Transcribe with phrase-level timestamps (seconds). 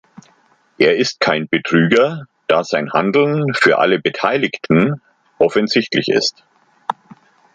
[0.79, 4.99] Er ist kein Betrüger, da sein Handeln für alle Beteiligten
[5.37, 6.43] offensichtlich ist.